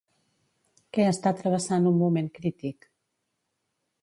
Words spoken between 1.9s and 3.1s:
un moment crític?